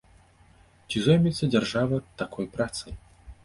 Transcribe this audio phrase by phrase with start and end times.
[0.87, 3.01] Ці зоймецца дзяржава такой працай?